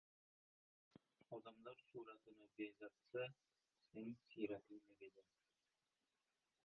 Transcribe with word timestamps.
•Odamlar 1.37 1.83
suratini 1.91 2.47
bezatsa, 2.61 3.27
sen 3.91 4.13
siyratingni 4.33 5.01
beza. 5.05 5.27